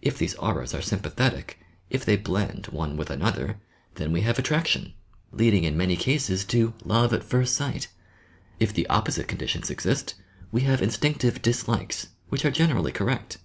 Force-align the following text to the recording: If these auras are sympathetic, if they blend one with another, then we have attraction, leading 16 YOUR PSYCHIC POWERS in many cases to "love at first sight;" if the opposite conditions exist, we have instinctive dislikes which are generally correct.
If 0.00 0.16
these 0.16 0.34
auras 0.36 0.72
are 0.72 0.80
sympathetic, 0.80 1.58
if 1.90 2.02
they 2.02 2.16
blend 2.16 2.68
one 2.68 2.96
with 2.96 3.10
another, 3.10 3.60
then 3.96 4.12
we 4.12 4.22
have 4.22 4.38
attraction, 4.38 4.94
leading 5.30 5.64
16 5.64 5.64
YOUR 5.64 5.68
PSYCHIC 5.68 5.68
POWERS 5.68 5.72
in 5.72 5.78
many 5.78 5.96
cases 6.14 6.44
to 6.46 6.74
"love 6.86 7.12
at 7.12 7.22
first 7.22 7.54
sight;" 7.54 7.88
if 8.58 8.72
the 8.72 8.86
opposite 8.86 9.28
conditions 9.28 9.68
exist, 9.68 10.14
we 10.50 10.62
have 10.62 10.80
instinctive 10.80 11.42
dislikes 11.42 12.06
which 12.30 12.46
are 12.46 12.50
generally 12.50 12.92
correct. 12.92 13.36